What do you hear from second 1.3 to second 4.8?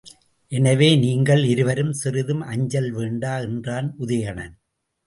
இருவரும் சிறிதும் அஞ்சல் வேண்டா என்றான் உதயணன்.